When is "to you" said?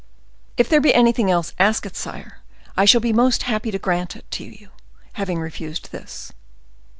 4.31-4.69